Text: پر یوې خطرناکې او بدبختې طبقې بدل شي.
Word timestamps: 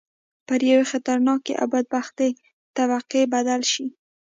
پر 0.47 0.59
یوې 0.71 0.85
خطرناکې 0.91 1.53
او 1.61 1.67
بدبختې 1.73 2.27
طبقې 2.77 3.21
بدل 3.33 3.61
شي. 3.71 3.85